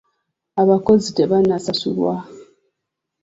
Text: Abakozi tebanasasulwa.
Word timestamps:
Abakozi 0.61 1.07
tebanasasulwa. 1.17 2.15